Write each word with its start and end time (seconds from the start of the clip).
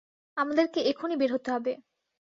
আমাদেরকে 0.37 0.79
এখনি 0.91 1.15
বের 1.17 1.31
হতে 1.33 1.49
হবে। 1.51 1.71